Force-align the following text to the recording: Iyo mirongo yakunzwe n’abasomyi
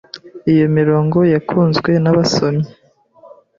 Iyo 0.53 0.65
mirongo 0.77 1.17
yakunzwe 1.33 1.91
n’abasomyi 2.03 2.69